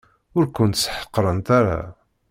Ur 0.37 0.45
kent-ssḥeqrent 0.55 1.47
ara. 1.59 1.79